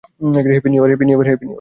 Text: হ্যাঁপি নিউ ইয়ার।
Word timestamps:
হ্যাঁপি 0.45 0.69
নিউ 0.69 0.81
ইয়ার। 0.83 1.37